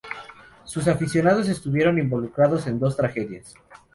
Sus 0.63 0.87
aficionados 0.87 1.47
estuvieron 1.47 1.99
involucrados 1.99 2.65
en 2.65 2.79
dos 2.79 2.97
tragedias. 2.97 3.53